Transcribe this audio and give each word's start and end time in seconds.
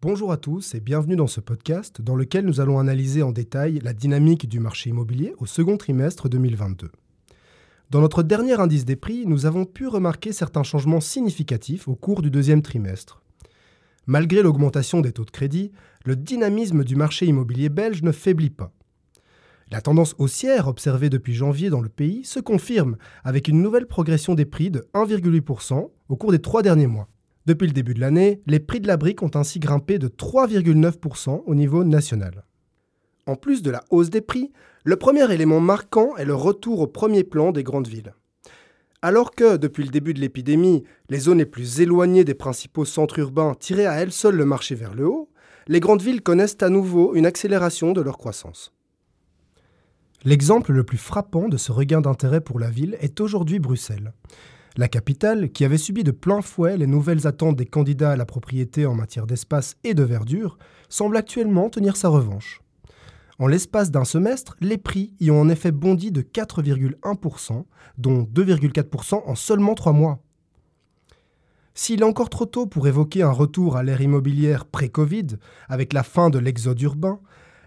Bonjour 0.00 0.30
à 0.30 0.36
tous 0.36 0.76
et 0.76 0.80
bienvenue 0.80 1.16
dans 1.16 1.26
ce 1.26 1.40
podcast 1.40 2.00
dans 2.00 2.14
lequel 2.14 2.44
nous 2.44 2.60
allons 2.60 2.78
analyser 2.78 3.24
en 3.24 3.32
détail 3.32 3.80
la 3.82 3.92
dynamique 3.92 4.48
du 4.48 4.60
marché 4.60 4.90
immobilier 4.90 5.34
au 5.38 5.46
second 5.46 5.76
trimestre 5.76 6.28
2022. 6.28 6.92
Dans 7.90 8.00
notre 8.00 8.22
dernier 8.22 8.60
indice 8.60 8.84
des 8.84 8.94
prix, 8.94 9.24
nous 9.26 9.46
avons 9.46 9.64
pu 9.64 9.88
remarquer 9.88 10.32
certains 10.32 10.62
changements 10.62 11.00
significatifs 11.00 11.88
au 11.88 11.96
cours 11.96 12.22
du 12.22 12.30
deuxième 12.30 12.62
trimestre. 12.62 13.20
Malgré 14.06 14.42
l'augmentation 14.42 15.00
des 15.00 15.10
taux 15.10 15.24
de 15.24 15.32
crédit, 15.32 15.72
le 16.04 16.14
dynamisme 16.14 16.84
du 16.84 16.94
marché 16.94 17.26
immobilier 17.26 17.68
belge 17.68 18.02
ne 18.02 18.12
faiblit 18.12 18.50
pas. 18.50 18.72
La 19.74 19.80
tendance 19.80 20.14
haussière 20.18 20.68
observée 20.68 21.10
depuis 21.10 21.34
janvier 21.34 21.68
dans 21.68 21.80
le 21.80 21.88
pays 21.88 22.24
se 22.24 22.38
confirme 22.38 22.96
avec 23.24 23.48
une 23.48 23.60
nouvelle 23.60 23.88
progression 23.88 24.36
des 24.36 24.44
prix 24.44 24.70
de 24.70 24.86
1,8% 24.94 25.90
au 26.08 26.16
cours 26.16 26.30
des 26.30 26.38
trois 26.38 26.62
derniers 26.62 26.86
mois. 26.86 27.08
Depuis 27.46 27.66
le 27.66 27.72
début 27.72 27.92
de 27.92 27.98
l'année, 27.98 28.40
les 28.46 28.60
prix 28.60 28.78
de 28.78 28.86
la 28.86 28.96
brique 28.96 29.24
ont 29.24 29.32
ainsi 29.34 29.58
grimpé 29.58 29.98
de 29.98 30.06
3,9% 30.06 31.42
au 31.44 31.54
niveau 31.56 31.82
national. 31.82 32.44
En 33.26 33.34
plus 33.34 33.62
de 33.62 33.72
la 33.72 33.82
hausse 33.90 34.10
des 34.10 34.20
prix, 34.20 34.52
le 34.84 34.94
premier 34.94 35.28
élément 35.34 35.58
marquant 35.58 36.14
est 36.18 36.24
le 36.24 36.36
retour 36.36 36.78
au 36.78 36.86
premier 36.86 37.24
plan 37.24 37.50
des 37.50 37.64
grandes 37.64 37.88
villes. 37.88 38.14
Alors 39.02 39.32
que, 39.32 39.56
depuis 39.56 39.82
le 39.82 39.90
début 39.90 40.14
de 40.14 40.20
l'épidémie, 40.20 40.84
les 41.10 41.18
zones 41.18 41.38
les 41.38 41.46
plus 41.46 41.80
éloignées 41.80 42.22
des 42.22 42.34
principaux 42.34 42.84
centres 42.84 43.18
urbains 43.18 43.56
tiraient 43.58 43.86
à 43.86 43.94
elles 43.94 44.12
seules 44.12 44.36
le 44.36 44.44
marché 44.44 44.76
vers 44.76 44.94
le 44.94 45.08
haut, 45.08 45.30
les 45.66 45.80
grandes 45.80 46.02
villes 46.02 46.22
connaissent 46.22 46.58
à 46.60 46.68
nouveau 46.68 47.16
une 47.16 47.26
accélération 47.26 47.92
de 47.92 48.02
leur 48.02 48.18
croissance. 48.18 48.73
L'exemple 50.26 50.72
le 50.72 50.84
plus 50.84 50.96
frappant 50.96 51.48
de 51.48 51.58
ce 51.58 51.70
regain 51.70 52.00
d'intérêt 52.00 52.40
pour 52.40 52.58
la 52.58 52.70
ville 52.70 52.96
est 53.00 53.20
aujourd'hui 53.20 53.58
Bruxelles. 53.58 54.14
La 54.78 54.88
capitale, 54.88 55.50
qui 55.50 55.66
avait 55.66 55.76
subi 55.76 56.02
de 56.02 56.12
plein 56.12 56.40
fouet 56.40 56.78
les 56.78 56.86
nouvelles 56.86 57.26
attentes 57.26 57.56
des 57.56 57.66
candidats 57.66 58.12
à 58.12 58.16
la 58.16 58.24
propriété 58.24 58.86
en 58.86 58.94
matière 58.94 59.26
d'espace 59.26 59.76
et 59.84 59.92
de 59.92 60.02
verdure, 60.02 60.56
semble 60.88 61.18
actuellement 61.18 61.68
tenir 61.68 61.96
sa 61.96 62.08
revanche. 62.08 62.62
En 63.38 63.46
l'espace 63.48 63.90
d'un 63.90 64.04
semestre, 64.04 64.56
les 64.62 64.78
prix 64.78 65.12
y 65.20 65.30
ont 65.30 65.42
en 65.42 65.48
effet 65.50 65.72
bondi 65.72 66.10
de 66.10 66.22
4,1%, 66.22 67.64
dont 67.98 68.22
2,4% 68.22 69.22
en 69.26 69.34
seulement 69.34 69.74
trois 69.74 69.92
mois. 69.92 70.22
S'il 71.74 72.00
est 72.00 72.04
encore 72.04 72.30
trop 72.30 72.46
tôt 72.46 72.66
pour 72.66 72.88
évoquer 72.88 73.22
un 73.22 73.30
retour 73.30 73.76
à 73.76 73.82
l'ère 73.82 74.00
immobilière 74.00 74.64
pré-Covid, 74.64 75.26
avec 75.68 75.92
la 75.92 76.02
fin 76.02 76.30
de 76.30 76.38
l'exode 76.38 76.80
urbain, 76.80 77.20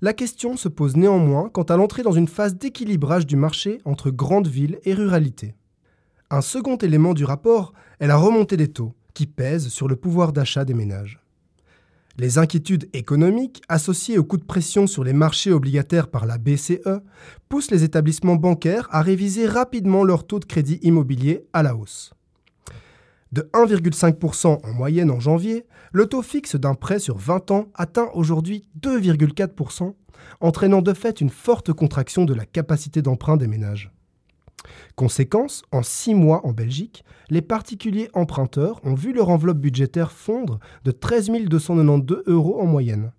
la 0.00 0.12
question 0.12 0.56
se 0.56 0.68
pose 0.68 0.96
néanmoins 0.96 1.48
quant 1.48 1.62
à 1.62 1.76
l'entrée 1.76 2.02
dans 2.02 2.12
une 2.12 2.28
phase 2.28 2.56
d'équilibrage 2.56 3.26
du 3.26 3.36
marché 3.36 3.80
entre 3.84 4.10
grandes 4.10 4.48
villes 4.48 4.78
et 4.84 4.94
ruralité. 4.94 5.54
Un 6.30 6.40
second 6.40 6.76
élément 6.76 7.14
du 7.14 7.24
rapport 7.24 7.72
est 8.00 8.06
la 8.06 8.16
remontée 8.16 8.56
des 8.56 8.68
taux, 8.68 8.94
qui 9.14 9.26
pèse 9.26 9.68
sur 9.68 9.88
le 9.88 9.96
pouvoir 9.96 10.32
d'achat 10.32 10.64
des 10.64 10.74
ménages. 10.74 11.20
Les 12.16 12.38
inquiétudes 12.38 12.88
économiques 12.92 13.62
associées 13.68 14.18
au 14.18 14.24
coup 14.24 14.36
de 14.36 14.44
pression 14.44 14.86
sur 14.86 15.02
les 15.02 15.12
marchés 15.12 15.50
obligataires 15.50 16.08
par 16.08 16.26
la 16.26 16.38
BCE 16.38 17.00
poussent 17.48 17.72
les 17.72 17.82
établissements 17.82 18.36
bancaires 18.36 18.88
à 18.90 19.02
réviser 19.02 19.46
rapidement 19.46 20.04
leur 20.04 20.24
taux 20.24 20.38
de 20.38 20.44
crédit 20.44 20.78
immobilier 20.82 21.44
à 21.52 21.64
la 21.64 21.74
hausse. 21.74 22.12
De 23.34 23.50
1,5% 23.52 24.64
en 24.64 24.72
moyenne 24.74 25.10
en 25.10 25.18
janvier, 25.18 25.66
le 25.90 26.06
taux 26.06 26.22
fixe 26.22 26.54
d'un 26.54 26.74
prêt 26.74 27.00
sur 27.00 27.18
20 27.18 27.50
ans 27.50 27.66
atteint 27.74 28.08
aujourd'hui 28.14 28.62
2,4%, 28.80 29.92
entraînant 30.40 30.82
de 30.82 30.92
fait 30.92 31.20
une 31.20 31.30
forte 31.30 31.72
contraction 31.72 32.26
de 32.26 32.32
la 32.32 32.46
capacité 32.46 33.02
d'emprunt 33.02 33.36
des 33.36 33.48
ménages. 33.48 33.90
Conséquence, 34.94 35.64
en 35.72 35.82
six 35.82 36.14
mois 36.14 36.46
en 36.46 36.52
Belgique, 36.52 37.04
les 37.28 37.42
particuliers 37.42 38.08
emprunteurs 38.14 38.78
ont 38.84 38.94
vu 38.94 39.12
leur 39.12 39.30
enveloppe 39.30 39.58
budgétaire 39.58 40.12
fondre 40.12 40.60
de 40.84 40.92
13 40.92 41.32
292 41.48 42.22
euros 42.28 42.60
en 42.60 42.66
moyenne. 42.66 43.10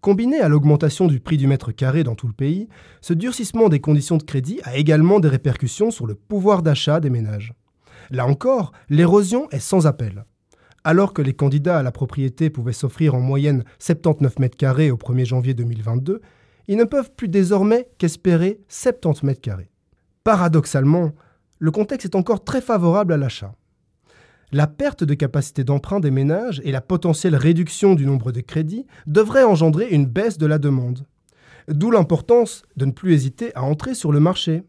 Combiné 0.00 0.38
à 0.38 0.48
l'augmentation 0.48 1.08
du 1.08 1.18
prix 1.18 1.36
du 1.36 1.48
mètre 1.48 1.72
carré 1.72 2.04
dans 2.04 2.14
tout 2.14 2.28
le 2.28 2.32
pays, 2.32 2.68
ce 3.00 3.12
durcissement 3.12 3.68
des 3.68 3.80
conditions 3.80 4.18
de 4.18 4.22
crédit 4.22 4.60
a 4.62 4.76
également 4.76 5.18
des 5.18 5.28
répercussions 5.28 5.90
sur 5.90 6.06
le 6.06 6.14
pouvoir 6.14 6.62
d'achat 6.62 7.00
des 7.00 7.10
ménages. 7.10 7.54
Là 8.10 8.26
encore, 8.26 8.72
l'érosion 8.88 9.48
est 9.50 9.60
sans 9.60 9.86
appel. 9.86 10.24
Alors 10.84 11.14
que 11.14 11.22
les 11.22 11.32
candidats 11.32 11.78
à 11.78 11.82
la 11.82 11.92
propriété 11.92 12.50
pouvaient 12.50 12.72
s'offrir 12.72 13.14
en 13.14 13.20
moyenne 13.20 13.64
79 13.78 14.38
mètres 14.38 14.56
carrés 14.56 14.90
au 14.90 14.96
1er 14.96 15.24
janvier 15.24 15.54
2022, 15.54 16.20
ils 16.68 16.76
ne 16.76 16.84
peuvent 16.84 17.12
plus 17.16 17.28
désormais 17.28 17.88
qu'espérer 17.98 18.60
70 18.68 19.24
mètres 19.24 19.40
carrés. 19.40 19.70
Paradoxalement, 20.24 21.12
le 21.58 21.70
contexte 21.70 22.06
est 22.06 22.16
encore 22.16 22.44
très 22.44 22.60
favorable 22.60 23.12
à 23.12 23.16
l'achat. 23.16 23.54
La 24.52 24.66
perte 24.66 25.04
de 25.04 25.14
capacité 25.14 25.64
d'emprunt 25.64 26.00
des 26.00 26.10
ménages 26.10 26.60
et 26.64 26.70
la 26.70 26.80
potentielle 26.80 27.36
réduction 27.36 27.94
du 27.94 28.06
nombre 28.06 28.32
de 28.32 28.40
crédits 28.40 28.86
devraient 29.06 29.44
engendrer 29.44 29.88
une 29.88 30.06
baisse 30.06 30.38
de 30.38 30.46
la 30.46 30.58
demande. 30.58 31.06
D'où 31.68 31.90
l'importance 31.90 32.62
de 32.76 32.84
ne 32.84 32.92
plus 32.92 33.14
hésiter 33.14 33.54
à 33.54 33.64
entrer 33.64 33.94
sur 33.94 34.12
le 34.12 34.20
marché. 34.20 34.62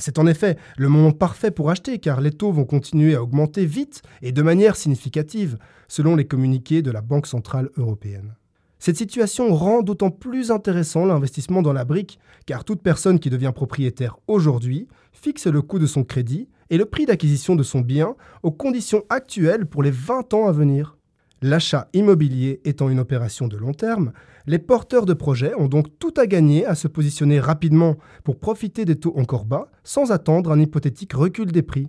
C'est 0.00 0.18
en 0.18 0.26
effet 0.26 0.56
le 0.76 0.88
moment 0.88 1.12
parfait 1.12 1.50
pour 1.50 1.70
acheter 1.70 1.98
car 1.98 2.20
les 2.20 2.32
taux 2.32 2.52
vont 2.52 2.64
continuer 2.64 3.14
à 3.14 3.22
augmenter 3.22 3.66
vite 3.66 4.02
et 4.22 4.32
de 4.32 4.42
manière 4.42 4.76
significative, 4.76 5.58
selon 5.88 6.16
les 6.16 6.26
communiqués 6.26 6.82
de 6.82 6.90
la 6.90 7.00
Banque 7.02 7.26
centrale 7.26 7.70
européenne. 7.76 8.34
Cette 8.78 8.96
situation 8.96 9.54
rend 9.54 9.82
d'autant 9.82 10.10
plus 10.10 10.50
intéressant 10.50 11.04
l'investissement 11.04 11.60
dans 11.60 11.74
la 11.74 11.84
brique 11.84 12.18
car 12.46 12.64
toute 12.64 12.82
personne 12.82 13.20
qui 13.20 13.28
devient 13.28 13.52
propriétaire 13.54 14.16
aujourd'hui 14.26 14.88
fixe 15.12 15.46
le 15.46 15.60
coût 15.60 15.78
de 15.78 15.86
son 15.86 16.02
crédit 16.02 16.48
et 16.70 16.78
le 16.78 16.86
prix 16.86 17.04
d'acquisition 17.04 17.56
de 17.56 17.62
son 17.62 17.80
bien 17.80 18.16
aux 18.42 18.52
conditions 18.52 19.04
actuelles 19.10 19.66
pour 19.66 19.82
les 19.82 19.90
20 19.90 20.32
ans 20.32 20.48
à 20.48 20.52
venir. 20.52 20.96
L'achat 21.42 21.88
immobilier 21.94 22.60
étant 22.64 22.90
une 22.90 23.00
opération 23.00 23.48
de 23.48 23.56
long 23.56 23.72
terme, 23.72 24.12
les 24.46 24.58
porteurs 24.58 25.06
de 25.06 25.14
projets 25.14 25.54
ont 25.56 25.68
donc 25.68 25.98
tout 25.98 26.12
à 26.16 26.26
gagner 26.26 26.66
à 26.66 26.74
se 26.74 26.86
positionner 26.86 27.40
rapidement 27.40 27.96
pour 28.24 28.38
profiter 28.38 28.84
des 28.84 28.96
taux 28.96 29.16
encore 29.16 29.46
bas 29.46 29.70
sans 29.82 30.12
attendre 30.12 30.52
un 30.52 30.60
hypothétique 30.60 31.14
recul 31.14 31.50
des 31.50 31.62
prix. 31.62 31.88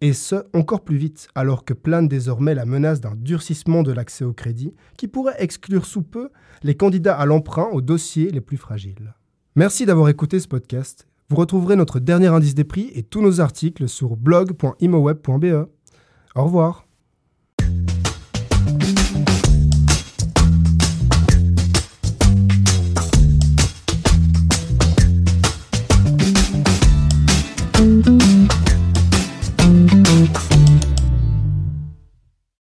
Et 0.00 0.12
ce, 0.12 0.44
encore 0.52 0.84
plus 0.84 0.96
vite, 0.96 1.28
alors 1.34 1.64
que 1.64 1.72
plane 1.72 2.06
désormais 2.06 2.54
la 2.54 2.66
menace 2.66 3.00
d'un 3.00 3.14
durcissement 3.16 3.82
de 3.82 3.92
l'accès 3.92 4.24
au 4.24 4.32
crédit 4.32 4.74
qui 4.96 5.08
pourrait 5.08 5.36
exclure 5.38 5.86
sous 5.86 6.02
peu 6.02 6.28
les 6.62 6.76
candidats 6.76 7.16
à 7.16 7.24
l'emprunt 7.24 7.68
aux 7.72 7.80
dossiers 7.80 8.30
les 8.30 8.42
plus 8.42 8.58
fragiles. 8.58 9.14
Merci 9.54 9.86
d'avoir 9.86 10.08
écouté 10.10 10.38
ce 10.38 10.48
podcast. 10.48 11.08
Vous 11.30 11.36
retrouverez 11.36 11.76
notre 11.76 11.98
dernier 11.98 12.28
indice 12.28 12.54
des 12.54 12.64
prix 12.64 12.92
et 12.94 13.02
tous 13.02 13.22
nos 13.22 13.40
articles 13.40 13.88
sur 13.88 14.16
blog.imoweb.be. 14.16 15.68
Au 16.34 16.44
revoir. 16.44 16.85